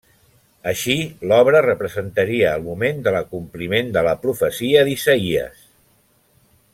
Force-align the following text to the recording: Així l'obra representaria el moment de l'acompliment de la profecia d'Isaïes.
Així 0.69 0.95
l'obra 1.31 1.59
representaria 1.65 2.55
el 2.59 2.65
moment 2.69 3.05
de 3.09 3.13
l'acompliment 3.17 3.95
de 3.99 4.05
la 4.11 4.17
profecia 4.27 4.85
d'Isaïes. 4.89 5.65